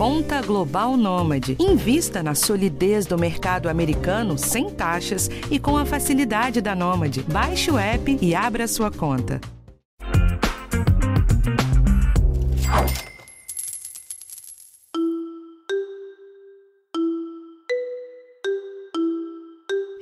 Conta 0.00 0.40
Global 0.40 0.96
Nômade. 0.96 1.58
Invista 1.60 2.22
na 2.22 2.34
solidez 2.34 3.04
do 3.04 3.18
mercado 3.18 3.68
americano 3.68 4.38
sem 4.38 4.70
taxas 4.70 5.28
e 5.50 5.58
com 5.58 5.76
a 5.76 5.84
facilidade 5.84 6.62
da 6.62 6.74
Nômade. 6.74 7.22
Baixe 7.24 7.70
o 7.70 7.76
app 7.76 8.18
e 8.18 8.34
abra 8.34 8.66
sua 8.66 8.90
conta. 8.90 9.38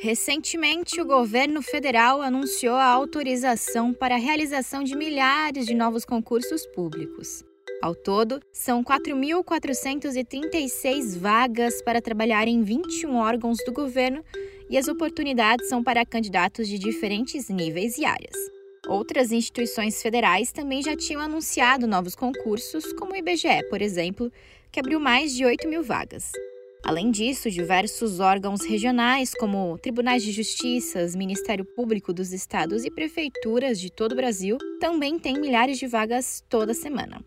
Recentemente, 0.00 1.00
o 1.00 1.04
governo 1.04 1.60
federal 1.60 2.22
anunciou 2.22 2.76
a 2.76 2.84
autorização 2.84 3.92
para 3.92 4.14
a 4.14 4.18
realização 4.18 4.84
de 4.84 4.94
milhares 4.94 5.66
de 5.66 5.74
novos 5.74 6.04
concursos 6.04 6.64
públicos. 6.66 7.47
Ao 7.80 7.94
todo, 7.94 8.40
são 8.52 8.82
4.436 8.82 11.16
vagas 11.16 11.80
para 11.82 12.02
trabalhar 12.02 12.48
em 12.48 12.60
21 12.60 13.14
órgãos 13.14 13.58
do 13.64 13.72
governo 13.72 14.24
e 14.68 14.76
as 14.76 14.88
oportunidades 14.88 15.68
são 15.68 15.84
para 15.84 16.04
candidatos 16.04 16.66
de 16.66 16.76
diferentes 16.76 17.48
níveis 17.48 17.96
e 17.96 18.04
áreas. 18.04 18.34
Outras 18.88 19.30
instituições 19.30 20.02
federais 20.02 20.50
também 20.50 20.82
já 20.82 20.96
tinham 20.96 21.20
anunciado 21.20 21.86
novos 21.86 22.16
concursos, 22.16 22.92
como 22.94 23.12
o 23.12 23.16
IBGE, 23.16 23.62
por 23.70 23.80
exemplo, 23.80 24.28
que 24.72 24.80
abriu 24.80 24.98
mais 24.98 25.32
de 25.32 25.44
8 25.44 25.68
mil 25.68 25.84
vagas. 25.84 26.32
Além 26.84 27.12
disso, 27.12 27.48
diversos 27.48 28.18
órgãos 28.18 28.62
regionais, 28.62 29.32
como 29.34 29.78
tribunais 29.78 30.24
de 30.24 30.32
justiça, 30.32 31.06
Ministério 31.16 31.64
Público 31.64 32.12
dos 32.12 32.32
Estados 32.32 32.84
e 32.84 32.90
prefeituras 32.90 33.78
de 33.78 33.92
todo 33.92 34.12
o 34.12 34.16
Brasil, 34.16 34.58
também 34.80 35.16
têm 35.16 35.40
milhares 35.40 35.78
de 35.78 35.86
vagas 35.86 36.42
toda 36.48 36.74
semana. 36.74 37.22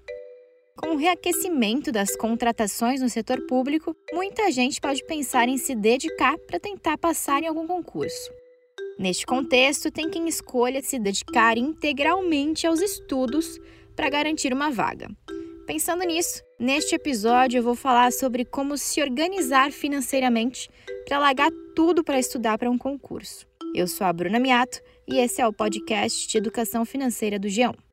Com 0.78 0.96
o 0.96 0.98
reaquecimento 0.98 1.92
das 1.92 2.16
contratações 2.16 3.02
no 3.02 3.10
setor 3.10 3.46
público, 3.46 3.96
muita 4.14 4.52
gente 4.52 4.80
pode 4.80 5.04
pensar 5.06 5.50
em 5.50 5.58
se 5.58 5.76
dedicar 5.76 6.38
para 6.40 6.60
tentar 6.60 6.98
passar 6.98 7.44
em 7.44 7.48
algum 7.48 7.68
concurso. 7.68 8.32
Neste 8.98 9.26
contexto, 9.26 9.92
tem 9.92 10.10
quem 10.10 10.28
escolha 10.28 10.82
se 10.82 10.98
dedicar 10.98 11.58
integralmente 11.58 12.66
aos 12.66 12.80
estudos 12.80 13.60
para 13.96 14.10
garantir 14.10 14.54
uma 14.54 14.72
vaga. 14.72 15.10
Pensando 15.68 16.04
nisso, 16.04 16.42
neste 16.60 16.96
episódio 16.96 17.60
eu 17.60 17.64
vou 17.64 17.76
falar 17.76 18.12
sobre 18.12 18.46
como 18.46 18.78
se 18.78 19.02
organizar 19.02 19.72
financeiramente 19.72 20.70
para 21.06 21.20
largar 21.20 21.52
tudo 21.76 22.04
para 22.04 22.20
estudar 22.20 22.58
para 22.58 22.70
um 22.70 22.78
concurso. 22.78 23.46
Eu 23.74 23.88
sou 23.88 24.06
a 24.06 24.12
Bruna 24.14 24.40
Miato 24.40 24.80
e 25.08 25.20
esse 25.20 25.42
é 25.42 25.48
o 25.48 25.54
podcast 25.54 26.28
de 26.28 26.38
educação 26.38 26.84
financeira 26.84 27.40
do 27.40 27.48
G1. 27.48 27.91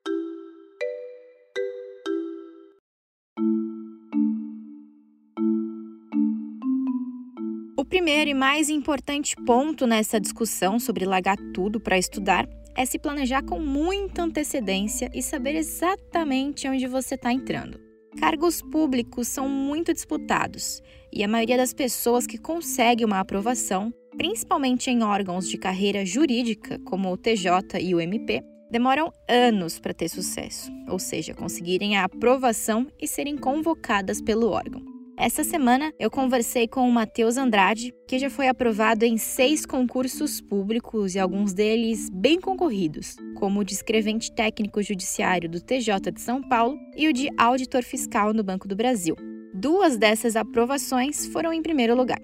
Primeiro 7.88 8.30
e 8.30 8.34
mais 8.34 8.68
importante 8.68 9.34
ponto 9.46 9.86
nessa 9.86 10.20
discussão 10.20 10.78
sobre 10.78 11.06
largar 11.06 11.36
tudo 11.54 11.80
para 11.80 11.98
estudar 11.98 12.46
é 12.76 12.84
se 12.84 12.98
planejar 12.98 13.42
com 13.42 13.58
muita 13.58 14.22
antecedência 14.22 15.10
e 15.12 15.22
saber 15.22 15.56
exatamente 15.56 16.68
onde 16.68 16.86
você 16.86 17.14
está 17.14 17.32
entrando. 17.32 17.80
Cargos 18.20 18.62
públicos 18.62 19.26
são 19.26 19.48
muito 19.48 19.92
disputados 19.92 20.82
e 21.12 21.24
a 21.24 21.28
maioria 21.28 21.56
das 21.56 21.72
pessoas 21.72 22.26
que 22.26 22.38
consegue 22.38 23.04
uma 23.04 23.20
aprovação, 23.20 23.92
principalmente 24.16 24.90
em 24.90 25.02
órgãos 25.02 25.48
de 25.48 25.56
carreira 25.56 26.04
jurídica 26.04 26.78
como 26.80 27.10
o 27.10 27.16
TJ 27.16 27.80
e 27.80 27.94
o 27.94 28.00
MP, 28.00 28.42
demoram 28.70 29.10
anos 29.28 29.78
para 29.78 29.94
ter 29.94 30.08
sucesso, 30.08 30.70
ou 30.88 30.98
seja, 30.98 31.34
conseguirem 31.34 31.96
a 31.96 32.04
aprovação 32.04 32.86
e 33.00 33.08
serem 33.08 33.36
convocadas 33.36 34.20
pelo 34.20 34.50
órgão. 34.50 34.87
Essa 35.20 35.42
semana 35.42 35.92
eu 35.98 36.08
conversei 36.12 36.68
com 36.68 36.88
o 36.88 36.92
Matheus 36.92 37.36
Andrade, 37.36 37.92
que 38.06 38.20
já 38.20 38.30
foi 38.30 38.46
aprovado 38.46 39.04
em 39.04 39.16
seis 39.16 39.66
concursos 39.66 40.40
públicos 40.40 41.16
e 41.16 41.18
alguns 41.18 41.52
deles 41.52 42.08
bem 42.08 42.40
concorridos, 42.40 43.16
como 43.34 43.58
o 43.58 43.64
de 43.64 43.72
escrevente 43.72 44.32
técnico 44.32 44.80
judiciário 44.80 45.50
do 45.50 45.60
TJ 45.60 46.12
de 46.12 46.20
São 46.20 46.40
Paulo 46.40 46.78
e 46.96 47.08
o 47.08 47.12
de 47.12 47.28
auditor 47.36 47.82
fiscal 47.82 48.32
no 48.32 48.44
Banco 48.44 48.68
do 48.68 48.76
Brasil. 48.76 49.16
Duas 49.52 49.98
dessas 49.98 50.36
aprovações 50.36 51.26
foram 51.26 51.52
em 51.52 51.62
primeiro 51.62 51.96
lugar. 51.96 52.20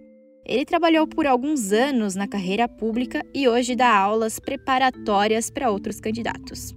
Ele 0.47 0.65
trabalhou 0.65 1.05
por 1.05 1.27
alguns 1.27 1.73
anos 1.73 2.15
na 2.15 2.29
carreira 2.29 2.69
pública 2.69 3.27
e 3.35 3.49
hoje 3.49 3.75
dá 3.75 3.93
aulas 3.93 4.39
preparatórias 4.39 5.51
para 5.51 5.69
outros 5.69 5.99
candidatos. 5.99 6.73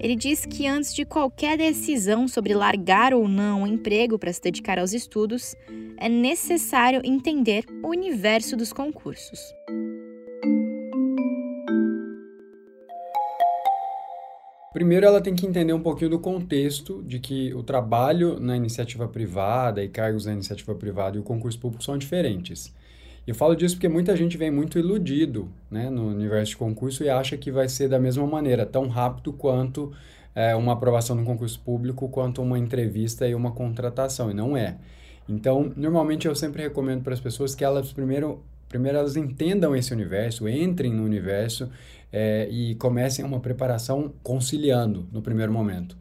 Ele 0.00 0.14
diz 0.14 0.46
que 0.46 0.64
antes 0.64 0.94
de 0.94 1.04
qualquer 1.04 1.58
decisão 1.58 2.28
sobre 2.28 2.54
largar 2.54 3.12
ou 3.12 3.26
não 3.26 3.64
o 3.64 3.66
emprego 3.66 4.16
para 4.16 4.32
se 4.32 4.40
dedicar 4.40 4.78
aos 4.78 4.92
estudos, 4.92 5.56
é 5.96 6.08
necessário 6.08 7.00
entender 7.04 7.64
o 7.82 7.88
universo 7.88 8.56
dos 8.56 8.72
concursos. 8.72 9.40
Primeiro, 14.72 15.06
ela 15.06 15.20
tem 15.20 15.34
que 15.34 15.44
entender 15.44 15.72
um 15.72 15.82
pouquinho 15.82 16.10
do 16.10 16.20
contexto 16.20 17.02
de 17.02 17.18
que 17.18 17.52
o 17.52 17.64
trabalho 17.64 18.38
na 18.38 18.56
iniciativa 18.56 19.08
privada 19.08 19.82
e 19.82 19.88
cargos 19.88 20.26
na 20.26 20.32
iniciativa 20.32 20.72
privada 20.76 21.16
e 21.16 21.20
o 21.20 21.24
concurso 21.24 21.58
público 21.58 21.82
são 21.82 21.98
diferentes. 21.98 22.72
Eu 23.28 23.34
falo 23.34 23.54
disso 23.54 23.74
porque 23.74 23.88
muita 23.90 24.16
gente 24.16 24.38
vem 24.38 24.50
muito 24.50 24.78
iludido 24.78 25.50
né, 25.70 25.90
no 25.90 26.08
universo 26.08 26.52
de 26.52 26.56
concurso 26.56 27.04
e 27.04 27.10
acha 27.10 27.36
que 27.36 27.52
vai 27.52 27.68
ser 27.68 27.86
da 27.86 27.98
mesma 27.98 28.26
maneira, 28.26 28.64
tão 28.64 28.88
rápido 28.88 29.34
quanto 29.34 29.92
é, 30.34 30.56
uma 30.56 30.72
aprovação 30.72 31.14
no 31.14 31.26
concurso 31.26 31.60
público, 31.60 32.08
quanto 32.08 32.40
uma 32.40 32.58
entrevista 32.58 33.28
e 33.28 33.34
uma 33.34 33.52
contratação, 33.52 34.30
e 34.30 34.34
não 34.34 34.56
é. 34.56 34.78
Então, 35.28 35.70
normalmente 35.76 36.26
eu 36.26 36.34
sempre 36.34 36.62
recomendo 36.62 37.02
para 37.02 37.12
as 37.12 37.20
pessoas 37.20 37.54
que 37.54 37.62
elas 37.62 37.92
primeiro, 37.92 38.42
primeiro 38.66 38.96
elas 38.96 39.14
entendam 39.14 39.76
esse 39.76 39.92
universo, 39.92 40.48
entrem 40.48 40.90
no 40.90 41.04
universo 41.04 41.68
é, 42.10 42.48
e 42.50 42.76
comecem 42.76 43.26
uma 43.26 43.40
preparação 43.40 44.10
conciliando 44.22 45.06
no 45.12 45.20
primeiro 45.20 45.52
momento. 45.52 45.98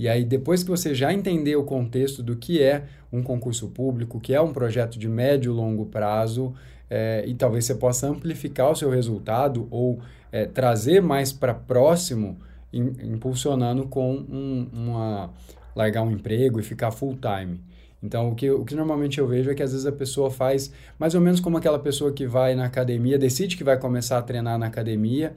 E 0.00 0.08
aí, 0.08 0.24
depois 0.24 0.62
que 0.62 0.70
você 0.70 0.94
já 0.94 1.12
entender 1.12 1.56
o 1.56 1.62
contexto 1.62 2.22
do 2.22 2.34
que 2.34 2.62
é 2.62 2.84
um 3.12 3.22
concurso 3.22 3.68
público, 3.68 4.18
que 4.18 4.32
é 4.32 4.40
um 4.40 4.50
projeto 4.50 4.98
de 4.98 5.06
médio 5.06 5.52
e 5.52 5.54
longo 5.54 5.84
prazo, 5.84 6.54
é, 6.88 7.22
e 7.26 7.34
talvez 7.34 7.66
você 7.66 7.74
possa 7.74 8.08
amplificar 8.08 8.70
o 8.70 8.74
seu 8.74 8.88
resultado 8.88 9.68
ou 9.70 9.98
é, 10.32 10.46
trazer 10.46 11.02
mais 11.02 11.34
para 11.34 11.52
próximo, 11.52 12.38
in, 12.72 12.94
impulsionando 13.12 13.88
com 13.88 14.14
um, 14.14 14.70
uma 14.72 15.30
largar 15.76 16.00
um 16.00 16.10
emprego 16.10 16.58
e 16.58 16.62
ficar 16.62 16.90
full 16.90 17.18
time. 17.20 17.60
Então, 18.02 18.30
o 18.30 18.34
que, 18.34 18.50
o 18.50 18.64
que 18.64 18.74
normalmente 18.74 19.20
eu 19.20 19.26
vejo 19.26 19.50
é 19.50 19.54
que 19.54 19.62
às 19.62 19.72
vezes 19.72 19.84
a 19.84 19.92
pessoa 19.92 20.30
faz 20.30 20.72
mais 20.98 21.14
ou 21.14 21.20
menos 21.20 21.40
como 21.40 21.58
aquela 21.58 21.78
pessoa 21.78 22.10
que 22.10 22.26
vai 22.26 22.54
na 22.54 22.64
academia, 22.64 23.18
decide 23.18 23.54
que 23.54 23.62
vai 23.62 23.78
começar 23.78 24.16
a 24.16 24.22
treinar 24.22 24.58
na 24.58 24.64
academia, 24.64 25.36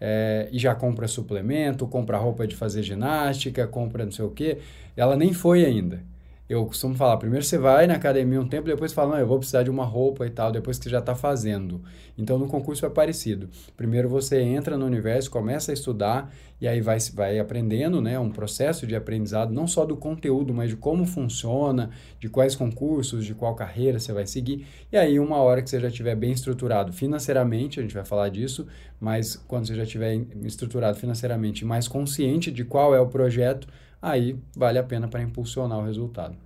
é, 0.00 0.48
e 0.50 0.58
já 0.58 0.74
compra 0.74 1.06
suplemento, 1.06 1.86
compra 1.86 2.16
roupa 2.16 2.46
de 2.46 2.56
fazer 2.56 2.82
ginástica, 2.82 3.66
compra 3.66 4.04
não 4.04 4.12
sei 4.12 4.24
o 4.24 4.30
quê, 4.30 4.58
ela 4.96 5.16
nem 5.16 5.32
foi 5.32 5.64
ainda. 5.64 6.02
Eu 6.50 6.66
costumo 6.66 6.96
falar, 6.96 7.16
primeiro 7.16 7.44
você 7.44 7.56
vai 7.56 7.86
na 7.86 7.94
academia 7.94 8.40
um 8.40 8.48
tempo, 8.48 8.66
depois 8.66 8.92
fala, 8.92 9.12
não, 9.12 9.18
eu 9.20 9.26
vou 9.28 9.38
precisar 9.38 9.62
de 9.62 9.70
uma 9.70 9.84
roupa 9.84 10.26
e 10.26 10.30
tal, 10.30 10.50
depois 10.50 10.78
que 10.78 10.82
você 10.82 10.90
já 10.90 10.98
está 10.98 11.14
fazendo. 11.14 11.80
Então, 12.18 12.40
no 12.40 12.48
concurso 12.48 12.84
é 12.84 12.90
parecido. 12.90 13.48
Primeiro 13.76 14.08
você 14.08 14.40
entra 14.40 14.76
no 14.76 14.84
universo, 14.84 15.30
começa 15.30 15.70
a 15.70 15.74
estudar, 15.74 16.34
e 16.60 16.66
aí 16.66 16.80
vai, 16.80 16.98
vai 17.14 17.38
aprendendo, 17.38 18.02
né, 18.02 18.18
um 18.18 18.30
processo 18.30 18.84
de 18.84 18.96
aprendizado, 18.96 19.52
não 19.54 19.68
só 19.68 19.86
do 19.86 19.96
conteúdo, 19.96 20.52
mas 20.52 20.70
de 20.70 20.76
como 20.76 21.06
funciona, 21.06 21.90
de 22.18 22.28
quais 22.28 22.56
concursos, 22.56 23.24
de 23.24 23.32
qual 23.32 23.54
carreira 23.54 24.00
você 24.00 24.12
vai 24.12 24.26
seguir. 24.26 24.66
E 24.90 24.96
aí, 24.96 25.20
uma 25.20 25.36
hora 25.36 25.62
que 25.62 25.70
você 25.70 25.78
já 25.78 25.86
estiver 25.86 26.16
bem 26.16 26.32
estruturado 26.32 26.92
financeiramente, 26.92 27.78
a 27.78 27.82
gente 27.84 27.94
vai 27.94 28.04
falar 28.04 28.28
disso, 28.28 28.66
mas 28.98 29.36
quando 29.36 29.68
você 29.68 29.76
já 29.76 29.84
estiver 29.84 30.20
estruturado 30.42 30.98
financeiramente 30.98 31.64
mais 31.64 31.86
consciente 31.86 32.50
de 32.50 32.64
qual 32.64 32.92
é 32.92 33.00
o 33.00 33.06
projeto, 33.06 33.68
aí 34.00 34.36
vale 34.56 34.78
a 34.78 34.84
pena 34.84 35.08
para 35.08 35.22
impulsionar 35.22 35.78
o 35.78 35.84
resultado. 35.84 36.36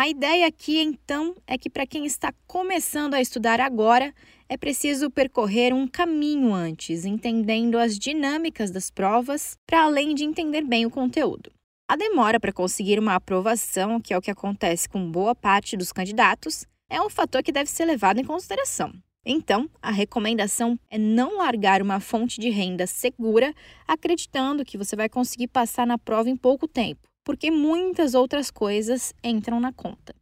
A 0.00 0.08
ideia 0.08 0.46
aqui, 0.46 0.78
então, 0.78 1.34
é 1.44 1.58
que 1.58 1.68
para 1.68 1.84
quem 1.84 2.06
está 2.06 2.32
começando 2.46 3.14
a 3.14 3.20
estudar 3.20 3.60
agora, 3.60 4.14
é 4.48 4.56
preciso 4.56 5.10
percorrer 5.10 5.74
um 5.74 5.88
caminho 5.88 6.54
antes, 6.54 7.04
entendendo 7.04 7.76
as 7.76 7.98
dinâmicas 7.98 8.70
das 8.70 8.92
provas, 8.92 9.56
para 9.66 9.82
além 9.82 10.14
de 10.14 10.22
entender 10.22 10.62
bem 10.62 10.86
o 10.86 10.90
conteúdo. 10.90 11.50
A 11.90 11.96
demora 11.96 12.38
para 12.38 12.52
conseguir 12.52 13.00
uma 13.00 13.16
aprovação, 13.16 14.00
que 14.00 14.14
é 14.14 14.16
o 14.16 14.22
que 14.22 14.30
acontece 14.30 14.88
com 14.88 15.10
boa 15.10 15.34
parte 15.34 15.76
dos 15.76 15.90
candidatos, 15.90 16.64
é 16.88 17.02
um 17.02 17.10
fator 17.10 17.42
que 17.42 17.50
deve 17.50 17.68
ser 17.68 17.84
levado 17.84 18.20
em 18.20 18.24
consideração. 18.24 18.92
Então, 19.26 19.68
a 19.82 19.90
recomendação 19.90 20.78
é 20.88 20.96
não 20.96 21.38
largar 21.38 21.82
uma 21.82 21.98
fonte 21.98 22.40
de 22.40 22.50
renda 22.50 22.86
segura 22.86 23.52
acreditando 23.84 24.64
que 24.64 24.78
você 24.78 24.94
vai 24.94 25.08
conseguir 25.08 25.48
passar 25.48 25.86
na 25.86 25.98
prova 25.98 26.30
em 26.30 26.36
pouco 26.36 26.68
tempo 26.68 27.07
porque 27.28 27.50
muitas 27.50 28.14
outras 28.14 28.50
coisas 28.50 29.14
entram 29.22 29.60
na 29.60 29.70
conta. 29.70 30.14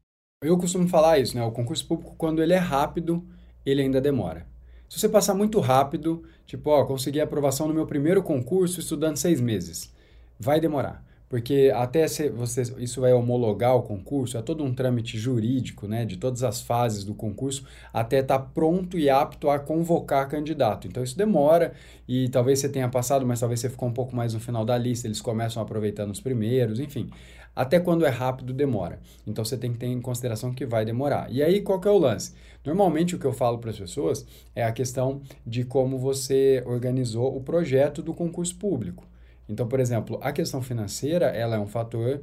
Eu 0.43 0.59
costumo 0.59 0.89
falar 0.89 1.21
isso, 1.21 1.37
né? 1.37 1.45
O 1.45 1.53
concurso 1.53 1.87
público, 1.87 2.17
quando 2.19 2.43
ele 2.43 2.53
é 2.53 2.59
rápido, 2.59 3.25
ele 3.65 3.81
ainda 3.81 4.01
demora. 4.01 4.45
Se 4.89 4.99
você 4.99 5.09
passar 5.09 5.33
muito 5.33 5.61
rápido, 5.61 6.25
tipo, 6.45 6.69
ó, 6.69 6.85
consegui 6.85 7.21
a 7.21 7.23
aprovação 7.25 7.69
no 7.69 7.75
meu 7.75 7.87
primeiro 7.87 8.25
concurso 8.25 8.81
estudando 8.81 9.19
seis 9.19 9.41
meses, 9.41 9.95
vai 10.37 10.59
demorar. 10.59 11.06
Porque 11.29 11.73
até 11.75 12.07
você, 12.07 12.63
isso 12.79 13.01
vai 13.01 13.13
homologar 13.13 13.75
o 13.75 13.83
concurso, 13.83 14.39
é 14.39 14.43
todo 14.43 14.63
um 14.63 14.75
trâmite 14.75 15.19
jurídico, 15.19 15.89
né, 15.89 16.05
de 16.05 16.17
todas 16.17 16.43
as 16.43 16.61
fases 16.61 17.05
do 17.05 17.15
concurso, 17.15 17.65
até 17.93 18.21
estar 18.21 18.39
tá 18.39 18.45
pronto 18.45 18.99
e 18.99 19.11
apto 19.11 19.51
a 19.51 19.59
convocar 19.59 20.29
candidato. 20.29 20.87
Então 20.87 21.03
isso 21.03 21.17
demora 21.17 21.73
e 22.09 22.29
talvez 22.29 22.61
você 22.61 22.69
tenha 22.69 22.89
passado, 22.89 23.27
mas 23.27 23.41
talvez 23.41 23.61
você 23.61 23.69
ficou 23.69 23.89
um 23.89 23.93
pouco 23.93 24.15
mais 24.15 24.35
no 24.35 24.41
final 24.41 24.65
da 24.65 24.79
lista, 24.79 25.07
eles 25.07 25.21
começam 25.21 25.63
aproveitando 25.63 26.11
os 26.11 26.21
primeiros, 26.21 26.79
enfim. 26.79 27.11
Até 27.57 27.81
quando 27.81 28.05
é 28.05 28.11
rápido, 28.11 28.53
demora. 28.53 29.01
Então 29.27 29.43
você 29.43 29.57
tem 29.57 29.73
que 29.73 29.79
ter 29.79 29.87
em 29.87 29.99
consideração 29.99 30.53
que 30.53 30.67
vai 30.67 30.85
demorar. 30.85 31.33
E 31.33 31.43
aí, 31.43 31.63
qual 31.63 31.81
que 31.81 31.89
é 31.89 31.91
o 31.91 31.97
lance? 31.97 32.35
Normalmente 32.63 33.17
o 33.17 33.19
que 33.19 33.25
eu 33.25 33.33
falo 33.33 33.59
para 33.59 33.71
as 33.71 33.79
pessoas 33.79 34.27
é 34.55 34.63
a 34.63 34.71
questão 34.73 35.23
de 35.47 35.65
como 35.65 35.99
você 35.99 36.63
organizou 36.67 37.35
o 37.35 37.41
projeto 37.41 38.03
do 38.03 38.13
concurso 38.13 38.55
público. 38.57 39.05
Então, 39.49 39.67
por 39.67 39.81
exemplo, 39.81 40.19
a 40.23 40.33
questão 40.33 40.61
financeira, 40.61 41.27
ela 41.27 41.57
é 41.57 41.59
um 41.59 41.67
fator 41.67 42.21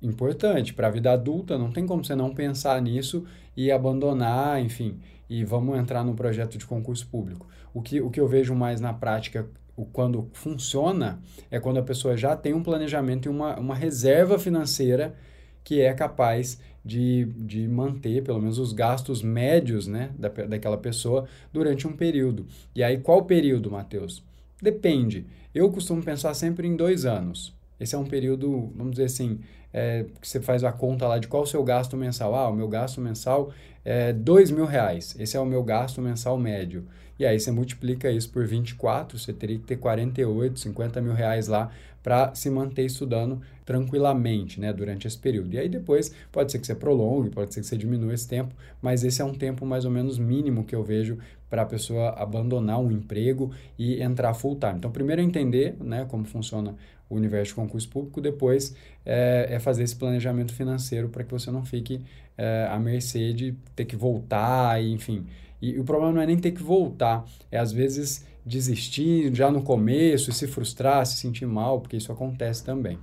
importante 0.00 0.74
para 0.74 0.88
a 0.88 0.90
vida 0.90 1.12
adulta, 1.12 1.56
não 1.56 1.70
tem 1.70 1.86
como 1.86 2.04
você 2.04 2.14
não 2.14 2.34
pensar 2.34 2.80
nisso 2.82 3.24
e 3.56 3.70
abandonar, 3.70 4.60
enfim, 4.60 4.98
e 5.28 5.44
vamos 5.44 5.78
entrar 5.78 6.04
no 6.04 6.14
projeto 6.14 6.58
de 6.58 6.66
concurso 6.66 7.06
público. 7.06 7.46
O 7.72 7.80
que, 7.80 8.00
o 8.00 8.10
que 8.10 8.20
eu 8.20 8.28
vejo 8.28 8.54
mais 8.54 8.80
na 8.80 8.92
prática, 8.92 9.46
quando 9.92 10.28
funciona, 10.32 11.20
é 11.50 11.58
quando 11.58 11.78
a 11.78 11.82
pessoa 11.82 12.16
já 12.16 12.36
tem 12.36 12.52
um 12.52 12.62
planejamento 12.62 13.26
e 13.26 13.30
uma, 13.30 13.58
uma 13.58 13.74
reserva 13.74 14.38
financeira 14.38 15.14
que 15.64 15.80
é 15.80 15.94
capaz 15.94 16.60
de, 16.84 17.26
de 17.36 17.68
manter 17.68 18.22
pelo 18.22 18.40
menos 18.40 18.58
os 18.58 18.72
gastos 18.72 19.22
médios 19.22 19.86
né, 19.86 20.10
da, 20.18 20.28
daquela 20.28 20.76
pessoa 20.76 21.26
durante 21.52 21.86
um 21.86 21.92
período. 21.92 22.46
E 22.74 22.82
aí, 22.82 22.98
qual 22.98 23.24
período, 23.24 23.70
Matheus? 23.70 24.22
Depende. 24.62 25.26
Eu 25.52 25.68
costumo 25.72 26.00
pensar 26.00 26.32
sempre 26.34 26.68
em 26.68 26.76
dois 26.76 27.04
anos. 27.04 27.52
Esse 27.80 27.96
é 27.96 27.98
um 27.98 28.04
período, 28.04 28.72
vamos 28.76 28.92
dizer 28.92 29.06
assim, 29.06 29.40
é, 29.72 30.06
que 30.20 30.28
você 30.28 30.40
faz 30.40 30.62
a 30.62 30.70
conta 30.70 31.08
lá 31.08 31.18
de 31.18 31.26
qual 31.26 31.42
o 31.42 31.46
seu 31.46 31.64
gasto 31.64 31.96
mensal. 31.96 32.32
Ah, 32.36 32.48
o 32.48 32.54
meu 32.54 32.68
gasto 32.68 33.00
mensal 33.00 33.52
é 33.84 34.12
dois 34.12 34.52
mil 34.52 34.64
reais. 34.64 35.16
Esse 35.18 35.36
é 35.36 35.40
o 35.40 35.44
meu 35.44 35.64
gasto 35.64 36.00
mensal 36.00 36.38
médio. 36.38 36.86
E 37.18 37.26
aí 37.26 37.38
você 37.38 37.50
multiplica 37.50 38.10
isso 38.10 38.30
por 38.30 38.46
24, 38.46 39.18
você 39.18 39.32
teria 39.32 39.58
que 39.58 39.64
ter 39.64 39.76
48, 39.76 40.58
50 40.58 41.00
mil 41.00 41.12
reais 41.12 41.48
lá 41.48 41.70
para 42.02 42.34
se 42.34 42.50
manter 42.50 42.84
estudando 42.84 43.40
tranquilamente 43.64 44.60
né, 44.60 44.72
durante 44.72 45.06
esse 45.06 45.18
período. 45.18 45.54
E 45.54 45.58
aí 45.58 45.68
depois 45.68 46.12
pode 46.30 46.50
ser 46.50 46.58
que 46.58 46.66
você 46.66 46.74
prolongue, 46.74 47.30
pode 47.30 47.54
ser 47.54 47.60
que 47.60 47.66
você 47.66 47.76
diminua 47.76 48.12
esse 48.12 48.28
tempo, 48.28 48.54
mas 48.80 49.04
esse 49.04 49.22
é 49.22 49.24
um 49.24 49.34
tempo 49.34 49.64
mais 49.64 49.84
ou 49.84 49.90
menos 49.90 50.18
mínimo 50.18 50.64
que 50.64 50.74
eu 50.74 50.82
vejo 50.82 51.18
para 51.48 51.62
a 51.62 51.66
pessoa 51.66 52.10
abandonar 52.10 52.80
um 52.80 52.90
emprego 52.90 53.50
e 53.78 54.02
entrar 54.02 54.32
full 54.34 54.56
time. 54.56 54.74
Então, 54.78 54.90
primeiro 54.90 55.20
é 55.20 55.24
entender 55.24 55.76
né, 55.80 56.06
como 56.08 56.24
funciona 56.24 56.74
o 57.10 57.14
universo 57.14 57.50
de 57.50 57.54
concurso 57.56 57.88
público, 57.90 58.22
depois 58.22 58.74
é, 59.04 59.48
é 59.50 59.58
fazer 59.58 59.82
esse 59.82 59.94
planejamento 59.94 60.54
financeiro 60.54 61.10
para 61.10 61.22
que 61.22 61.30
você 61.30 61.50
não 61.50 61.62
fique 61.62 62.00
é, 62.38 62.66
à 62.70 62.78
mercê 62.78 63.34
de 63.34 63.54
ter 63.76 63.84
que 63.84 63.94
voltar, 63.94 64.82
e, 64.82 64.92
enfim. 64.92 65.26
E, 65.60 65.72
e 65.72 65.78
o 65.78 65.84
problema 65.84 66.14
não 66.14 66.22
é 66.22 66.26
nem 66.26 66.38
ter 66.38 66.52
que 66.52 66.62
voltar, 66.62 67.24
é 67.50 67.58
às 67.58 67.70
vezes 67.70 68.24
desistir 68.44 69.34
já 69.34 69.50
no 69.50 69.62
começo 69.62 70.30
e 70.30 70.32
se 70.32 70.46
frustrar, 70.46 71.04
se 71.06 71.16
sentir 71.16 71.46
mal, 71.46 71.80
porque 71.80 71.96
isso 71.96 72.12
acontece 72.12 72.64
também. 72.64 72.98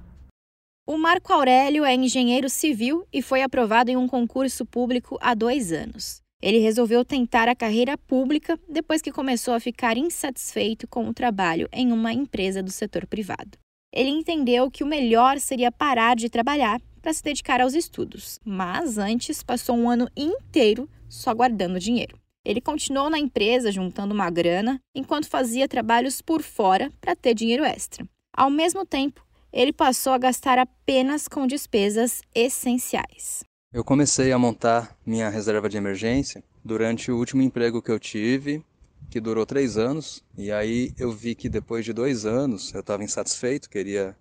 O 0.88 0.97
Marco 0.97 1.31
Aurélio 1.31 1.86
é 1.86 1.94
engenheiro 1.94 2.50
civil 2.50 3.06
e 3.13 3.21
foi 3.21 3.44
aprovado 3.44 3.91
em 3.91 3.95
um 3.95 4.07
concurso 4.07 4.65
público 4.65 5.18
há 5.21 5.33
dois 5.33 5.71
anos. 5.71 6.21
Ele 6.41 6.57
resolveu 6.57 7.03
tentar 7.03 7.47
a 7.47 7.56
carreira 7.56 7.97
pública 7.97 8.57
depois 8.68 9.01
que 9.01 9.12
começou 9.12 9.53
a 9.53 9.59
ficar 9.59 9.97
insatisfeito 9.97 10.88
com 10.88 11.07
o 11.07 11.13
trabalho 11.13 11.68
em 11.71 11.92
uma 11.92 12.13
empresa 12.13 12.63
do 12.63 12.71
setor 12.71 13.06
privado. 13.06 13.57
Ele 13.94 14.09
entendeu 14.09 14.71
que 14.71 14.83
o 14.83 14.88
melhor 14.88 15.39
seria 15.39 15.71
parar 15.71 16.15
de 16.15 16.30
trabalhar 16.30 16.81
para 17.01 17.13
se 17.13 17.24
dedicar 17.24 17.62
aos 17.62 17.74
estudos, 17.74 18.39
mas 18.44 18.97
antes 18.97 19.44
passou 19.44 19.75
um 19.75 19.89
ano 19.89 20.09
inteiro 20.15 20.89
só 21.07 21.33
guardando 21.33 21.80
dinheiro. 21.80 22.18
Ele 22.49 22.59
continuou 22.59 23.11
na 23.11 23.19
empresa 23.19 23.71
juntando 23.71 24.11
uma 24.11 24.27
grana 24.31 24.81
enquanto 24.95 25.29
fazia 25.29 25.67
trabalhos 25.67 26.19
por 26.19 26.41
fora 26.41 26.91
para 26.99 27.15
ter 27.15 27.35
dinheiro 27.35 27.63
extra. 27.63 28.03
Ao 28.33 28.49
mesmo 28.49 28.83
tempo, 28.83 29.23
ele 29.53 29.71
passou 29.71 30.13
a 30.13 30.17
gastar 30.17 30.57
apenas 30.57 31.27
com 31.27 31.45
despesas 31.45 32.23
essenciais. 32.33 33.43
Eu 33.71 33.83
comecei 33.83 34.31
a 34.31 34.39
montar 34.39 34.97
minha 35.05 35.29
reserva 35.29 35.69
de 35.69 35.77
emergência 35.77 36.43
durante 36.65 37.11
o 37.11 37.17
último 37.19 37.43
emprego 37.43 37.83
que 37.83 37.91
eu 37.91 37.99
tive, 37.99 38.65
que 39.11 39.19
durou 39.19 39.45
três 39.45 39.77
anos. 39.77 40.25
E 40.35 40.51
aí 40.51 40.91
eu 40.97 41.11
vi 41.11 41.35
que 41.35 41.49
depois 41.49 41.85
de 41.85 41.93
dois 41.93 42.25
anos 42.25 42.73
eu 42.73 42.79
estava 42.79 43.03
insatisfeito, 43.03 43.69
queria 43.69 44.17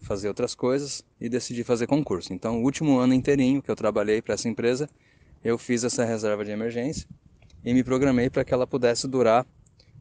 fazer 0.00 0.28
outras 0.28 0.54
coisas 0.54 1.04
e 1.20 1.28
decidi 1.28 1.64
fazer 1.64 1.88
concurso. 1.88 2.32
Então, 2.32 2.60
o 2.60 2.62
último 2.62 2.96
ano 3.00 3.12
inteirinho 3.12 3.60
que 3.60 3.68
eu 3.72 3.74
trabalhei 3.74 4.22
para 4.22 4.34
essa 4.34 4.48
empresa, 4.48 4.88
eu 5.42 5.58
fiz 5.58 5.82
essa 5.82 6.04
reserva 6.04 6.44
de 6.44 6.52
emergência 6.52 7.08
e 7.66 7.74
me 7.74 7.82
programei 7.82 8.30
para 8.30 8.44
que 8.44 8.54
ela 8.54 8.64
pudesse 8.64 9.08
durar 9.08 9.44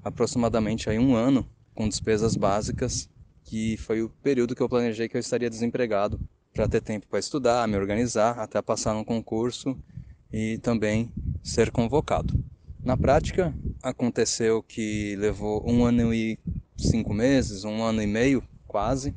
aproximadamente 0.03 0.87
aí 0.87 0.99
um 0.99 1.15
ano 1.15 1.49
com 1.73 1.89
despesas 1.89 2.35
básicas, 2.35 3.09
que 3.43 3.75
foi 3.77 4.03
o 4.03 4.09
período 4.09 4.55
que 4.55 4.61
eu 4.61 4.69
planejei 4.69 5.09
que 5.09 5.17
eu 5.17 5.19
estaria 5.19 5.49
desempregado 5.49 6.19
para 6.53 6.67
ter 6.67 6.79
tempo 6.79 7.07
para 7.07 7.17
estudar, 7.17 7.67
me 7.67 7.75
organizar, 7.75 8.37
até 8.37 8.61
passar 8.61 8.93
no 8.93 9.03
concurso 9.03 9.75
e 10.31 10.59
também 10.59 11.11
ser 11.43 11.71
convocado. 11.71 12.35
Na 12.83 12.95
prática, 12.95 13.51
aconteceu 13.81 14.61
que 14.61 15.15
levou 15.15 15.67
um 15.67 15.83
ano 15.83 16.13
e 16.13 16.37
cinco 16.77 17.15
meses, 17.15 17.63
um 17.63 17.81
ano 17.81 17.99
e 17.99 18.07
meio 18.07 18.43
quase, 18.67 19.15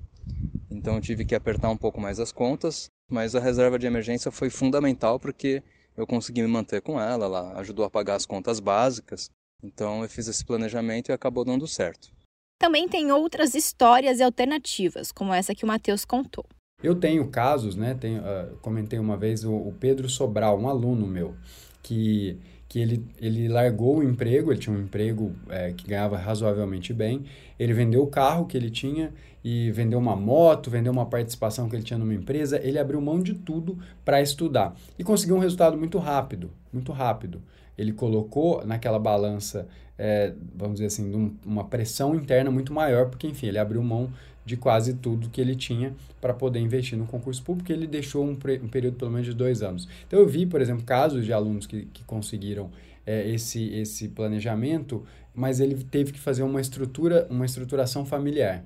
então 0.70 0.94
eu 0.94 1.02
tive 1.02 1.26
que 1.26 1.34
apertar 1.34 1.68
um 1.68 1.76
pouco 1.76 2.00
mais 2.00 2.18
as 2.18 2.32
contas, 2.32 2.90
mas 3.10 3.34
a 3.34 3.40
reserva 3.40 3.78
de 3.78 3.86
emergência 3.86 4.30
foi 4.30 4.48
fundamental 4.48 5.20
porque 5.20 5.62
eu 5.98 6.06
consegui 6.06 6.42
me 6.42 6.48
manter 6.48 6.80
com 6.80 7.00
ela, 7.00 7.24
ela 7.24 7.58
ajudou 7.58 7.84
a 7.84 7.90
pagar 7.90 8.14
as 8.14 8.24
contas 8.24 8.60
básicas. 8.60 9.30
Então 9.60 10.04
eu 10.04 10.08
fiz 10.08 10.28
esse 10.28 10.44
planejamento 10.44 11.08
e 11.08 11.12
acabou 11.12 11.44
dando 11.44 11.66
certo. 11.66 12.12
Também 12.56 12.88
tem 12.88 13.10
outras 13.10 13.54
histórias 13.54 14.20
e 14.20 14.22
alternativas, 14.22 15.10
como 15.10 15.34
essa 15.34 15.56
que 15.56 15.64
o 15.64 15.66
Matheus 15.66 16.04
contou. 16.04 16.46
Eu 16.80 16.94
tenho 16.94 17.28
casos, 17.28 17.74
né? 17.74 17.94
Tenho, 17.94 18.22
uh, 18.22 18.56
comentei 18.58 19.00
uma 19.00 19.16
vez 19.16 19.44
o, 19.44 19.52
o, 19.52 19.72
Pedro 19.72 20.08
Sobral, 20.08 20.56
um 20.56 20.68
aluno 20.68 21.04
meu, 21.04 21.34
que, 21.82 22.38
que 22.69 22.79
ele, 22.79 23.05
ele 23.20 23.49
largou 23.49 23.99
o 23.99 24.03
emprego, 24.03 24.53
ele 24.53 24.61
tinha 24.61 24.76
um 24.76 24.81
emprego 24.81 25.32
é, 25.49 25.73
que 25.73 25.88
ganhava 25.88 26.19
razoavelmente 26.19 26.93
bem, 26.93 27.25
ele 27.59 27.73
vendeu 27.73 28.03
o 28.03 28.06
carro 28.06 28.47
que 28.47 28.56
ele 28.56 28.70
tinha 28.70 29.12
e 29.43 29.70
vendeu 29.70 29.99
uma 29.99 30.15
moto, 30.15 30.70
vendeu 30.70 30.93
uma 30.93 31.06
participação 31.06 31.69
que 31.69 31.75
ele 31.75 31.82
tinha 31.82 31.99
numa 31.99 32.12
empresa, 32.12 32.61
ele 32.62 32.79
abriu 32.79 33.00
mão 33.00 33.20
de 33.20 33.32
tudo 33.32 33.79
para 34.05 34.20
estudar 34.20 34.76
e 34.99 35.05
conseguiu 35.05 35.37
um 35.37 35.41
resultado 35.41 35.79
muito 35.79 35.97
rápido, 35.99 36.50
muito 36.73 36.93
rápido. 36.93 37.41
Ele 37.79 37.93
colocou 37.93 38.67
naquela 38.67 38.99
balança, 38.99 39.67
é, 39.97 40.35
vamos 40.55 40.75
dizer 40.75 40.87
assim, 40.87 41.37
uma 41.47 41.65
pressão 41.65 42.15
interna 42.15 42.51
muito 42.51 42.73
maior, 42.73 43.08
porque 43.08 43.27
enfim, 43.27 43.47
ele 43.47 43.58
abriu 43.58 43.82
mão 43.82 44.11
de 44.44 44.56
quase 44.56 44.94
tudo 44.94 45.29
que 45.29 45.41
ele 45.41 45.55
tinha 45.55 45.94
para 46.20 46.32
poder 46.32 46.58
investir 46.58 46.99
no 46.99 47.06
concurso 47.06 47.43
público, 47.43 47.70
ele 47.70 47.87
deixou 47.87 48.25
um, 48.25 48.31
um, 48.32 48.69
período 48.69 48.97
pelo 48.97 49.11
menos 49.11 49.27
de 49.27 49.35
dois 49.35 49.63
anos. 49.63 49.87
Então 50.06 50.19
eu 50.19 50.27
vi, 50.27 50.47
por 50.47 50.61
exemplo, 50.61 50.85
casos 50.85 51.25
de 51.25 51.32
alunos 51.32 51.67
que, 51.67 51.85
que 51.93 52.03
conseguiram 52.05 52.70
é, 53.06 53.29
esse, 53.29 53.69
esse 53.75 54.08
planejamento, 54.08 55.05
mas 55.35 55.61
ele 55.61 55.75
teve 55.85 56.13
que 56.13 56.19
fazer 56.19 56.43
uma 56.43 56.61
estrutura, 56.61 57.27
uma 57.31 57.44
estruturação 57.44 58.06
familiar. 58.06 58.65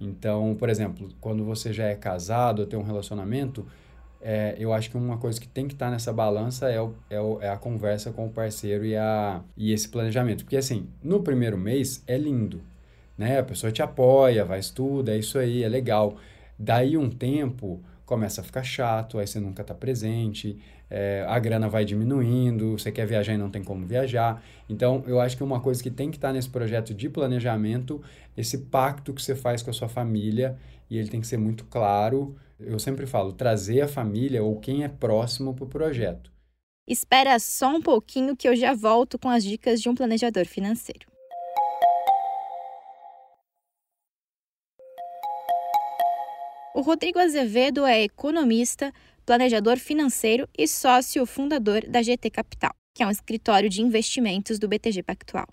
Então, 0.00 0.56
por 0.58 0.68
exemplo, 0.70 1.10
quando 1.20 1.44
você 1.44 1.72
já 1.72 1.84
é 1.84 1.94
casado 1.94 2.60
ou 2.60 2.66
tem 2.66 2.78
um 2.78 2.82
relacionamento, 2.82 3.66
é, 4.20 4.56
eu 4.58 4.72
acho 4.72 4.90
que 4.90 4.96
uma 4.96 5.18
coisa 5.18 5.40
que 5.40 5.48
tem 5.48 5.66
que 5.66 5.74
estar 5.74 5.86
tá 5.86 5.92
nessa 5.92 6.12
balança 6.12 6.70
é, 6.70 6.80
o, 6.80 6.94
é, 7.08 7.20
o, 7.20 7.40
é, 7.40 7.48
a 7.48 7.56
conversa 7.56 8.10
com 8.10 8.26
o 8.26 8.30
parceiro 8.30 8.84
e, 8.84 8.96
a, 8.96 9.40
e 9.56 9.72
esse 9.72 9.88
planejamento. 9.88 10.44
Porque, 10.44 10.56
assim, 10.56 10.88
no 11.02 11.22
primeiro 11.22 11.56
mês 11.56 12.02
é 12.06 12.16
lindo, 12.16 12.60
né? 13.16 13.38
A 13.38 13.42
pessoa 13.42 13.70
te 13.72 13.82
apoia, 13.82 14.44
vai 14.44 14.58
estuda, 14.58 15.12
é 15.12 15.18
isso 15.18 15.38
aí, 15.38 15.62
é 15.62 15.68
legal. 15.68 16.16
Daí 16.58 16.96
um 16.96 17.08
tempo 17.08 17.80
começa 18.04 18.40
a 18.40 18.44
ficar 18.44 18.62
chato, 18.62 19.18
aí 19.18 19.26
você 19.26 19.38
nunca 19.38 19.62
está 19.62 19.74
presente, 19.74 20.58
é, 20.90 21.24
a 21.28 21.38
grana 21.38 21.68
vai 21.68 21.84
diminuindo, 21.84 22.78
você 22.78 22.90
quer 22.90 23.06
viajar 23.06 23.34
e 23.34 23.36
não 23.36 23.50
tem 23.50 23.62
como 23.62 23.86
viajar. 23.86 24.42
Então, 24.68 25.04
eu 25.06 25.20
acho 25.20 25.36
que 25.36 25.44
uma 25.44 25.60
coisa 25.60 25.82
que 25.82 25.90
tem 25.90 26.10
que 26.10 26.16
estar 26.16 26.28
tá 26.28 26.34
nesse 26.34 26.48
projeto 26.48 26.94
de 26.94 27.08
planejamento, 27.08 28.00
esse 28.36 28.58
pacto 28.58 29.12
que 29.12 29.22
você 29.22 29.34
faz 29.34 29.62
com 29.62 29.70
a 29.70 29.74
sua 29.74 29.88
família, 29.88 30.56
e 30.90 30.96
ele 30.96 31.08
tem 31.08 31.20
que 31.20 31.26
ser 31.26 31.36
muito 31.36 31.64
claro. 31.66 32.34
Eu 32.60 32.78
sempre 32.78 33.06
falo, 33.06 33.32
trazer 33.32 33.80
a 33.82 33.88
família 33.88 34.42
ou 34.42 34.58
quem 34.58 34.82
é 34.82 34.88
próximo 34.88 35.54
para 35.54 35.64
o 35.64 35.68
projeto. 35.68 36.32
Espera 36.86 37.38
só 37.38 37.68
um 37.68 37.80
pouquinho 37.80 38.36
que 38.36 38.48
eu 38.48 38.56
já 38.56 38.74
volto 38.74 39.18
com 39.18 39.28
as 39.28 39.44
dicas 39.44 39.80
de 39.80 39.88
um 39.88 39.94
planejador 39.94 40.46
financeiro. 40.46 41.06
O 46.74 46.80
Rodrigo 46.80 47.18
Azevedo 47.18 47.84
é 47.84 48.02
economista, 48.02 48.92
planejador 49.26 49.78
financeiro 49.78 50.48
e 50.56 50.66
sócio 50.66 51.26
fundador 51.26 51.86
da 51.86 52.02
GT 52.02 52.30
Capital, 52.30 52.72
que 52.94 53.02
é 53.02 53.06
um 53.06 53.10
escritório 53.10 53.68
de 53.68 53.82
investimentos 53.82 54.58
do 54.58 54.68
BTG 54.68 55.02
Pactual. 55.02 55.46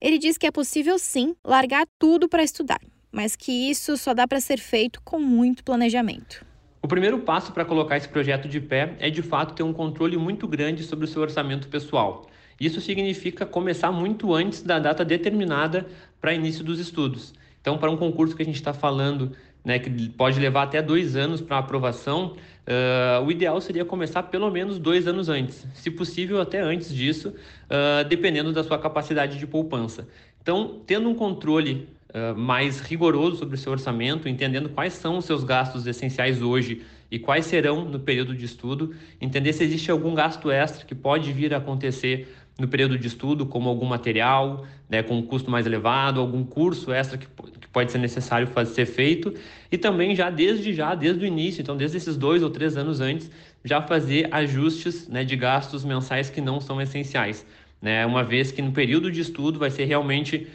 Ele 0.00 0.18
diz 0.18 0.36
que 0.36 0.46
é 0.46 0.50
possível 0.50 0.98
sim 0.98 1.34
largar 1.44 1.86
tudo 1.98 2.28
para 2.28 2.42
estudar, 2.42 2.80
mas 3.10 3.34
que 3.34 3.70
isso 3.70 3.96
só 3.96 4.12
dá 4.12 4.28
para 4.28 4.40
ser 4.40 4.58
feito 4.58 5.00
com 5.02 5.18
muito 5.18 5.64
planejamento. 5.64 6.51
O 6.82 6.88
primeiro 6.88 7.20
passo 7.20 7.52
para 7.52 7.64
colocar 7.64 7.96
esse 7.96 8.08
projeto 8.08 8.48
de 8.48 8.60
pé 8.60 8.96
é 8.98 9.08
de 9.08 9.22
fato 9.22 9.54
ter 9.54 9.62
um 9.62 9.72
controle 9.72 10.16
muito 10.16 10.48
grande 10.48 10.82
sobre 10.82 11.04
o 11.04 11.08
seu 11.08 11.22
orçamento 11.22 11.68
pessoal. 11.68 12.26
Isso 12.60 12.80
significa 12.80 13.46
começar 13.46 13.92
muito 13.92 14.34
antes 14.34 14.62
da 14.62 14.80
data 14.80 15.04
determinada 15.04 15.86
para 16.20 16.34
início 16.34 16.64
dos 16.64 16.80
estudos. 16.80 17.32
Então, 17.60 17.78
para 17.78 17.88
um 17.88 17.96
concurso 17.96 18.34
que 18.34 18.42
a 18.42 18.44
gente 18.44 18.56
está 18.56 18.74
falando, 18.74 19.30
né, 19.64 19.78
que 19.78 20.08
pode 20.08 20.40
levar 20.40 20.64
até 20.64 20.82
dois 20.82 21.14
anos 21.14 21.40
para 21.40 21.58
aprovação, 21.58 22.34
uh, 22.66 23.24
o 23.24 23.30
ideal 23.30 23.60
seria 23.60 23.84
começar 23.84 24.24
pelo 24.24 24.50
menos 24.50 24.80
dois 24.80 25.06
anos 25.06 25.28
antes, 25.28 25.64
se 25.74 25.88
possível 25.88 26.40
até 26.40 26.60
antes 26.60 26.92
disso, 26.92 27.28
uh, 27.28 28.04
dependendo 28.08 28.52
da 28.52 28.64
sua 28.64 28.76
capacidade 28.76 29.38
de 29.38 29.46
poupança. 29.46 30.08
Então, 30.42 30.80
tendo 30.84 31.08
um 31.08 31.14
controle 31.14 31.88
uh, 32.14 32.38
mais 32.38 32.80
rigoroso 32.80 33.36
sobre 33.36 33.54
o 33.54 33.58
seu 33.58 33.72
orçamento, 33.72 34.28
entendendo 34.28 34.68
quais 34.68 34.92
são 34.92 35.18
os 35.18 35.24
seus 35.24 35.44
gastos 35.44 35.86
essenciais 35.86 36.40
hoje 36.40 36.82
e 37.10 37.18
quais 37.18 37.46
serão 37.46 37.84
no 37.84 38.00
período 38.00 38.34
de 38.34 38.44
estudo, 38.44 38.94
entender 39.20 39.52
se 39.52 39.62
existe 39.64 39.90
algum 39.90 40.14
gasto 40.14 40.50
extra 40.50 40.84
que 40.86 40.94
pode 40.94 41.32
vir 41.32 41.52
a 41.52 41.58
acontecer 41.58 42.34
no 42.58 42.68
período 42.68 42.98
de 42.98 43.06
estudo, 43.06 43.46
como 43.46 43.68
algum 43.68 43.86
material 43.86 44.64
né, 44.88 45.02
com 45.02 45.16
um 45.16 45.22
custo 45.22 45.50
mais 45.50 45.66
elevado, 45.66 46.20
algum 46.20 46.44
curso 46.44 46.92
extra 46.92 47.16
que, 47.16 47.26
que 47.26 47.68
pode 47.68 47.90
ser 47.90 47.98
necessário 47.98 48.46
fazer, 48.46 48.74
ser 48.74 48.86
feito, 48.86 49.34
e 49.70 49.78
também 49.78 50.14
já 50.14 50.28
desde 50.28 50.72
já, 50.74 50.94
desde 50.94 51.24
o 51.24 51.26
início, 51.26 51.62
então 51.62 51.76
desde 51.76 51.96
esses 51.96 52.16
dois 52.16 52.42
ou 52.42 52.50
três 52.50 52.76
anos 52.76 53.00
antes, 53.00 53.30
já 53.64 53.80
fazer 53.80 54.28
ajustes 54.30 55.08
né, 55.08 55.24
de 55.24 55.34
gastos 55.34 55.84
mensais 55.84 56.28
que 56.28 56.40
não 56.40 56.60
são 56.60 56.80
essenciais. 56.80 57.46
Né, 57.80 58.06
uma 58.06 58.22
vez 58.22 58.52
que 58.52 58.62
no 58.62 58.70
período 58.70 59.10
de 59.10 59.20
estudo 59.20 59.58
vai 59.58 59.70
ser 59.70 59.86
realmente 59.86 60.46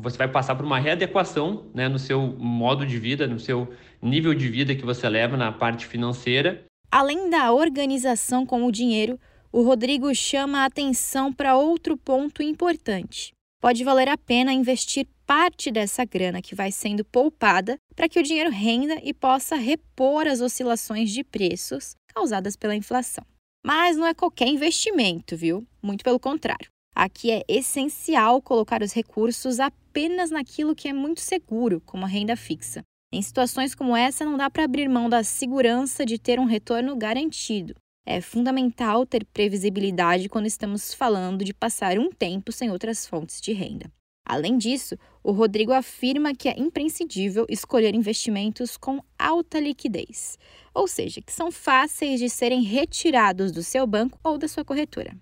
você 0.00 0.16
vai 0.16 0.28
passar 0.28 0.54
por 0.54 0.64
uma 0.64 0.78
readequação 0.78 1.70
né, 1.74 1.88
no 1.88 1.98
seu 1.98 2.20
modo 2.38 2.86
de 2.86 2.98
vida, 2.98 3.26
no 3.26 3.40
seu 3.40 3.72
nível 4.00 4.34
de 4.34 4.48
vida 4.48 4.74
que 4.74 4.84
você 4.84 5.08
leva 5.08 5.36
na 5.36 5.50
parte 5.50 5.86
financeira. 5.86 6.64
Além 6.90 7.30
da 7.30 7.52
organização 7.52 8.44
com 8.44 8.64
o 8.64 8.72
dinheiro, 8.72 9.18
o 9.52 9.62
Rodrigo 9.62 10.14
chama 10.14 10.60
a 10.60 10.64
atenção 10.66 11.32
para 11.32 11.56
outro 11.56 11.96
ponto 11.96 12.42
importante. 12.42 13.32
Pode 13.60 13.84
valer 13.84 14.08
a 14.08 14.16
pena 14.16 14.52
investir 14.52 15.06
parte 15.26 15.70
dessa 15.70 16.04
grana 16.04 16.40
que 16.40 16.54
vai 16.54 16.72
sendo 16.72 17.04
poupada 17.04 17.76
para 17.94 18.08
que 18.08 18.18
o 18.18 18.22
dinheiro 18.22 18.50
renda 18.50 18.98
e 19.02 19.12
possa 19.12 19.54
repor 19.54 20.26
as 20.26 20.40
oscilações 20.40 21.10
de 21.10 21.22
preços 21.22 21.94
causadas 22.14 22.56
pela 22.56 22.74
inflação. 22.74 23.24
Mas 23.64 23.96
não 23.96 24.06
é 24.06 24.14
qualquer 24.14 24.48
investimento, 24.48 25.36
viu? 25.36 25.66
Muito 25.82 26.02
pelo 26.02 26.18
contrário. 26.18 26.68
Aqui 27.00 27.30
é 27.30 27.42
essencial 27.48 28.42
colocar 28.42 28.82
os 28.82 28.92
recursos 28.92 29.58
apenas 29.58 30.30
naquilo 30.30 30.74
que 30.74 30.86
é 30.86 30.92
muito 30.92 31.22
seguro, 31.22 31.80
como 31.86 32.04
a 32.04 32.06
renda 32.06 32.36
fixa. 32.36 32.82
Em 33.10 33.22
situações 33.22 33.74
como 33.74 33.96
essa, 33.96 34.22
não 34.22 34.36
dá 34.36 34.50
para 34.50 34.64
abrir 34.64 34.86
mão 34.86 35.08
da 35.08 35.24
segurança 35.24 36.04
de 36.04 36.18
ter 36.18 36.38
um 36.38 36.44
retorno 36.44 36.94
garantido. 36.94 37.74
É 38.06 38.20
fundamental 38.20 39.06
ter 39.06 39.24
previsibilidade 39.24 40.28
quando 40.28 40.44
estamos 40.44 40.92
falando 40.92 41.42
de 41.42 41.54
passar 41.54 41.98
um 41.98 42.10
tempo 42.10 42.52
sem 42.52 42.70
outras 42.70 43.06
fontes 43.06 43.40
de 43.40 43.54
renda. 43.54 43.90
Além 44.22 44.58
disso, 44.58 44.94
o 45.24 45.32
Rodrigo 45.32 45.72
afirma 45.72 46.34
que 46.34 46.50
é 46.50 46.60
imprescindível 46.60 47.46
escolher 47.48 47.94
investimentos 47.94 48.76
com 48.76 49.02
alta 49.18 49.58
liquidez, 49.58 50.38
ou 50.74 50.86
seja, 50.86 51.22
que 51.22 51.32
são 51.32 51.50
fáceis 51.50 52.20
de 52.20 52.28
serem 52.28 52.60
retirados 52.60 53.50
do 53.50 53.62
seu 53.62 53.86
banco 53.86 54.20
ou 54.22 54.36
da 54.36 54.46
sua 54.46 54.66
corretora. 54.66 55.16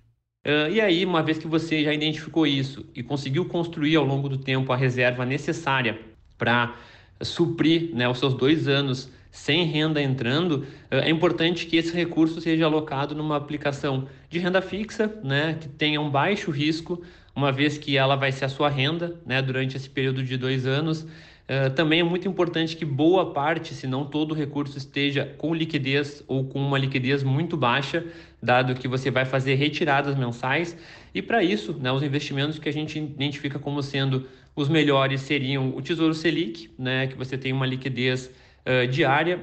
Uh, 0.49 0.73
e 0.73 0.81
aí, 0.81 1.05
uma 1.05 1.23
vez 1.23 1.37
que 1.37 1.47
você 1.47 1.85
já 1.85 1.93
identificou 1.93 2.47
isso 2.47 2.87
e 2.95 3.03
conseguiu 3.03 3.45
construir 3.45 3.97
ao 3.97 4.05
longo 4.05 4.31
do 4.31 4.39
tempo 4.39 4.73
a 4.73 4.77
reserva 4.77 5.27
necessária 5.27 6.01
para 6.39 6.75
suprir 7.21 7.95
né, 7.95 8.09
os 8.09 8.19
seus 8.19 8.33
dois 8.33 8.67
anos 8.67 9.13
sem 9.31 9.65
renda 9.65 10.01
entrando, 10.01 10.67
é 10.91 11.11
importante 11.11 11.67
que 11.67 11.77
esse 11.77 11.95
recurso 11.95 12.41
seja 12.41 12.65
alocado 12.65 13.15
numa 13.15 13.37
aplicação 13.37 14.09
de 14.31 14.39
renda 14.39 14.63
fixa, 14.63 15.15
né, 15.23 15.59
que 15.61 15.69
tenha 15.69 16.01
um 16.01 16.09
baixo 16.09 16.51
risco, 16.51 17.03
uma 17.37 17.53
vez 17.53 17.77
que 17.77 17.99
ela 17.99 18.17
vai 18.17 18.33
ser 18.33 18.47
a 18.47 18.49
sua 18.49 18.71
renda 18.71 19.21
né, 19.27 19.43
durante 19.43 19.77
esse 19.77 19.91
período 19.91 20.23
de 20.23 20.37
dois 20.39 20.67
anos. 20.67 21.03
Uh, 21.03 21.71
também 21.75 22.01
é 22.01 22.03
muito 22.03 22.27
importante 22.27 22.77
que 22.77 22.85
boa 22.85 23.33
parte, 23.33 23.75
se 23.75 23.87
não 23.87 24.05
todo 24.05 24.33
o 24.33 24.35
recurso, 24.35 24.77
esteja 24.77 25.25
com 25.39 25.55
liquidez 25.55 26.23
ou 26.27 26.45
com 26.45 26.59
uma 26.59 26.79
liquidez 26.79 27.23
muito 27.23 27.57
baixa, 27.57 28.05
dado 28.43 28.75
que 28.75 28.87
você 28.87 29.11
vai 29.11 29.25
fazer 29.25 29.55
retiradas 29.55 30.17
mensais. 30.17 30.77
E 31.15 31.21
para 31.21 31.43
isso, 31.43 31.73
né, 31.75 31.91
os 31.93 32.03
investimentos 32.03 32.59
que 32.59 32.69
a 32.69 32.73
gente 32.73 32.99
identifica 32.99 33.59
como 33.59 33.83
sendo 33.83 34.27
os 34.55 34.69
melhores 34.69 35.21
seriam 35.21 35.77
o 35.77 35.83
Tesouro 35.83 36.15
Selic, 36.15 36.71
né, 36.79 37.07
que 37.07 37.17
você 37.17 37.37
tem 37.37 37.53
uma 37.53 37.67
liquidez 37.67 38.31
uh, 38.67 38.87
diária, 38.89 39.41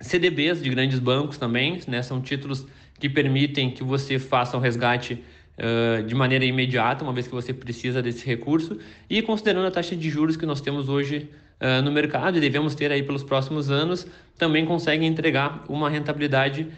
CDBs 0.00 0.62
de 0.62 0.70
grandes 0.70 0.98
bancos 0.98 1.38
também, 1.38 1.80
né, 1.86 2.02
são 2.02 2.20
títulos 2.20 2.66
que 2.98 3.08
permitem 3.08 3.70
que 3.70 3.82
você 3.82 4.18
faça 4.18 4.56
um 4.56 4.60
resgate 4.60 5.22
uh, 5.58 6.02
de 6.02 6.14
maneira 6.14 6.44
imediata, 6.44 7.04
uma 7.04 7.12
vez 7.12 7.26
que 7.26 7.34
você 7.34 7.52
precisa 7.52 8.02
desse 8.02 8.26
recurso, 8.26 8.78
e 9.08 9.22
considerando 9.22 9.66
a 9.66 9.70
taxa 9.70 9.96
de 9.96 10.10
juros 10.10 10.36
que 10.36 10.46
nós 10.46 10.60
temos 10.60 10.88
hoje 10.88 11.30
uh, 11.60 11.82
no 11.82 11.92
mercado 11.92 12.36
e 12.36 12.40
devemos 12.40 12.74
ter 12.74 12.90
aí 12.90 13.02
pelos 13.02 13.22
próximos 13.22 13.70
anos, 13.70 14.06
também 14.36 14.64
consegue 14.64 15.04
entregar 15.04 15.64
uma 15.68 15.88
rentabilidade 15.88 16.68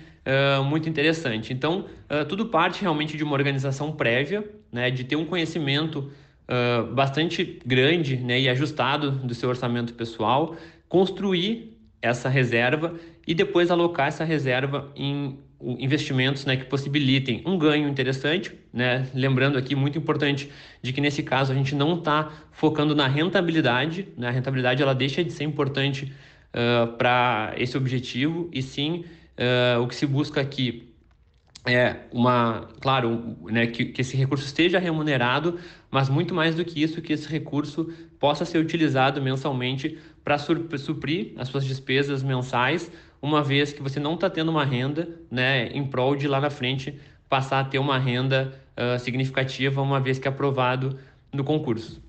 Muito 0.64 0.88
interessante. 0.88 1.52
Então, 1.52 1.86
uh, 2.10 2.24
tudo 2.24 2.46
parte 2.46 2.82
realmente 2.82 3.16
de 3.16 3.22
uma 3.22 3.34
organização 3.34 3.92
prévia, 3.92 4.44
né, 4.72 4.90
de 4.90 5.04
ter 5.04 5.16
um 5.16 5.24
conhecimento 5.24 6.10
uh, 6.48 6.92
bastante 6.94 7.60
grande 7.64 8.16
né, 8.16 8.40
e 8.40 8.48
ajustado 8.48 9.10
do 9.10 9.34
seu 9.34 9.48
orçamento 9.48 9.94
pessoal, 9.94 10.56
construir 10.88 11.76
essa 12.00 12.28
reserva 12.28 12.94
e 13.26 13.34
depois 13.34 13.70
alocar 13.70 14.08
essa 14.08 14.24
reserva 14.24 14.92
em 14.94 15.38
investimentos 15.60 16.44
né, 16.44 16.56
que 16.56 16.64
possibilitem 16.66 17.42
um 17.46 17.58
ganho 17.58 17.88
interessante, 17.88 18.54
né? 18.72 19.08
lembrando 19.14 19.56
aqui 19.56 19.74
muito 19.74 19.96
importante 19.96 20.50
de 20.82 20.92
que 20.92 21.00
nesse 21.00 21.22
caso 21.22 21.50
a 21.50 21.54
gente 21.54 21.74
não 21.74 21.94
está 21.94 22.30
focando 22.52 22.94
na 22.94 23.06
rentabilidade, 23.06 24.06
né? 24.16 24.28
a 24.28 24.30
rentabilidade 24.30 24.82
ela 24.82 24.94
deixa 24.94 25.24
de 25.24 25.32
ser 25.32 25.44
importante 25.44 26.12
uh, 26.52 26.92
para 26.98 27.54
esse 27.56 27.76
objetivo 27.76 28.50
e 28.52 28.60
sim 28.60 29.04
uh, 29.38 29.80
o 29.80 29.88
que 29.88 29.94
se 29.94 30.06
busca 30.06 30.40
aqui 30.40 30.92
é 31.66 31.96
uma, 32.12 32.68
claro, 32.80 33.36
né, 33.44 33.66
que, 33.66 33.86
que 33.86 34.00
esse 34.00 34.16
recurso 34.16 34.46
esteja 34.46 34.78
remunerado, 34.78 35.58
mas 35.90 36.08
muito 36.08 36.34
mais 36.34 36.54
do 36.54 36.64
que 36.64 36.82
isso, 36.82 37.02
que 37.02 37.12
esse 37.12 37.28
recurso 37.28 37.92
possa 38.20 38.44
ser 38.44 38.58
utilizado 38.58 39.20
mensalmente 39.20 39.98
para 40.22 40.38
suprir 40.38 41.32
as 41.36 41.48
suas 41.48 41.64
despesas 41.64 42.22
mensais, 42.22 42.90
uma 43.20 43.42
vez 43.42 43.72
que 43.72 43.82
você 43.82 43.98
não 43.98 44.14
está 44.14 44.30
tendo 44.30 44.50
uma 44.50 44.64
renda, 44.64 45.08
né, 45.30 45.66
em 45.68 45.84
prol 45.84 46.14
de 46.14 46.28
lá 46.28 46.40
na 46.40 46.50
frente 46.50 46.98
passar 47.28 47.60
a 47.60 47.64
ter 47.64 47.78
uma 47.78 47.98
renda 47.98 48.52
uh, 48.76 48.98
significativa, 49.00 49.82
uma 49.82 49.98
vez 49.98 50.18
que 50.18 50.28
é 50.28 50.30
aprovado 50.30 50.96
no 51.32 51.42
concurso. 51.42 52.05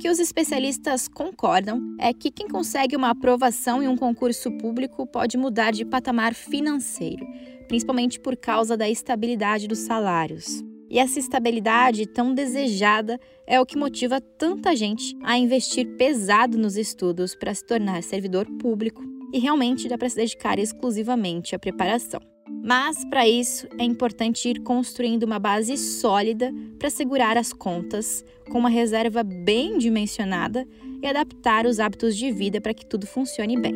Que 0.00 0.08
os 0.08 0.18
especialistas 0.18 1.06
concordam 1.06 1.94
é 1.98 2.10
que 2.14 2.30
quem 2.30 2.48
consegue 2.48 2.96
uma 2.96 3.10
aprovação 3.10 3.82
em 3.82 3.86
um 3.86 3.98
concurso 3.98 4.50
público 4.52 5.06
pode 5.06 5.36
mudar 5.36 5.72
de 5.72 5.84
patamar 5.84 6.32
financeiro, 6.34 7.26
principalmente 7.68 8.18
por 8.18 8.34
causa 8.34 8.78
da 8.78 8.88
estabilidade 8.88 9.68
dos 9.68 9.80
salários. 9.80 10.64
E 10.88 10.98
essa 10.98 11.18
estabilidade 11.18 12.06
tão 12.06 12.32
desejada 12.32 13.20
é 13.46 13.60
o 13.60 13.66
que 13.66 13.76
motiva 13.76 14.22
tanta 14.22 14.74
gente 14.74 15.14
a 15.22 15.36
investir 15.36 15.86
pesado 15.98 16.56
nos 16.56 16.78
estudos 16.78 17.34
para 17.34 17.54
se 17.54 17.64
tornar 17.66 18.02
servidor 18.02 18.46
público 18.58 19.02
e 19.34 19.38
realmente 19.38 19.86
dá 19.86 19.98
para 19.98 20.08
se 20.08 20.16
dedicar 20.16 20.58
exclusivamente 20.58 21.54
à 21.54 21.58
preparação. 21.58 22.20
Mas, 22.62 23.04
para 23.06 23.26
isso, 23.26 23.66
é 23.78 23.84
importante 23.84 24.48
ir 24.48 24.60
construindo 24.60 25.22
uma 25.22 25.38
base 25.38 25.76
sólida 25.78 26.52
para 26.78 26.90
segurar 26.90 27.36
as 27.38 27.52
contas, 27.52 28.24
com 28.50 28.58
uma 28.58 28.68
reserva 28.68 29.22
bem 29.22 29.78
dimensionada 29.78 30.66
e 31.02 31.06
adaptar 31.06 31.66
os 31.66 31.80
hábitos 31.80 32.16
de 32.16 32.30
vida 32.30 32.60
para 32.60 32.74
que 32.74 32.84
tudo 32.84 33.06
funcione 33.06 33.58
bem. 33.58 33.74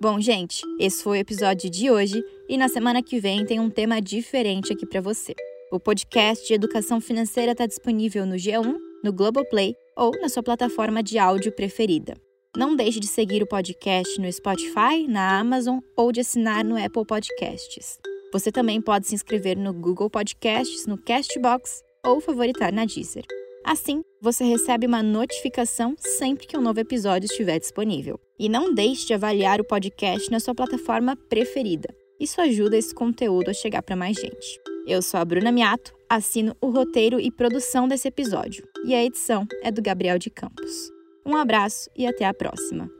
Bom, 0.00 0.20
gente, 0.20 0.62
esse 0.80 1.02
foi 1.02 1.18
o 1.18 1.20
episódio 1.20 1.68
de 1.68 1.90
hoje 1.90 2.22
e 2.48 2.56
na 2.56 2.68
semana 2.68 3.02
que 3.02 3.20
vem 3.20 3.44
tem 3.44 3.60
um 3.60 3.68
tema 3.68 4.00
diferente 4.00 4.72
aqui 4.72 4.86
para 4.86 5.00
você. 5.00 5.34
O 5.70 5.78
podcast 5.78 6.46
de 6.46 6.54
educação 6.54 7.00
financeira 7.00 7.52
está 7.52 7.66
disponível 7.66 8.24
no 8.24 8.36
G1 8.36 8.87
no 9.04 9.12
Globoplay 9.12 9.74
ou 9.96 10.12
na 10.20 10.28
sua 10.28 10.42
plataforma 10.42 11.02
de 11.02 11.18
áudio 11.18 11.52
preferida. 11.52 12.14
Não 12.56 12.74
deixe 12.74 12.98
de 12.98 13.06
seguir 13.06 13.42
o 13.42 13.46
podcast 13.46 14.20
no 14.20 14.32
Spotify, 14.32 15.06
na 15.08 15.38
Amazon 15.38 15.78
ou 15.96 16.10
de 16.10 16.20
assinar 16.20 16.64
no 16.64 16.76
Apple 16.76 17.04
Podcasts. 17.06 17.98
Você 18.32 18.50
também 18.50 18.80
pode 18.80 19.06
se 19.06 19.14
inscrever 19.14 19.56
no 19.56 19.72
Google 19.72 20.10
Podcasts, 20.10 20.86
no 20.86 20.98
Castbox 20.98 21.82
ou 22.04 22.20
favoritar 22.20 22.72
na 22.72 22.84
Deezer. 22.84 23.24
Assim, 23.64 24.02
você 24.20 24.44
recebe 24.44 24.86
uma 24.86 25.02
notificação 25.02 25.94
sempre 25.98 26.46
que 26.46 26.56
um 26.56 26.60
novo 26.60 26.80
episódio 26.80 27.26
estiver 27.26 27.58
disponível. 27.58 28.18
E 28.38 28.48
não 28.48 28.72
deixe 28.72 29.06
de 29.06 29.14
avaliar 29.14 29.60
o 29.60 29.64
podcast 29.64 30.30
na 30.30 30.40
sua 30.40 30.54
plataforma 30.54 31.16
preferida. 31.28 31.88
Isso 32.18 32.40
ajuda 32.40 32.76
esse 32.76 32.94
conteúdo 32.94 33.50
a 33.50 33.54
chegar 33.54 33.82
para 33.82 33.94
mais 33.94 34.16
gente. 34.16 34.60
Eu 34.86 35.02
sou 35.02 35.20
a 35.20 35.24
Bruna 35.24 35.52
Miato, 35.52 35.92
assino 36.08 36.56
o 36.60 36.70
roteiro 36.70 37.20
e 37.20 37.30
produção 37.30 37.86
desse 37.86 38.08
episódio, 38.08 38.66
e 38.84 38.94
a 38.94 39.04
edição 39.04 39.46
é 39.62 39.70
do 39.70 39.82
Gabriel 39.82 40.18
de 40.18 40.30
Campos. 40.30 40.90
Um 41.24 41.36
abraço 41.36 41.90
e 41.96 42.06
até 42.06 42.24
a 42.24 42.34
próxima. 42.34 42.97